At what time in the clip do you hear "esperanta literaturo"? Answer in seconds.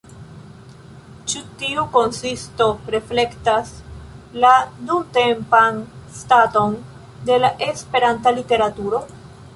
7.71-9.05